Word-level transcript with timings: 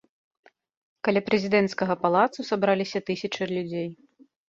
Каля 1.09 1.21
прэзідэнцкага 1.27 1.99
палацу 2.07 2.49
сабраліся 2.51 3.07
тысячы 3.15 3.53
людзей. 3.57 3.89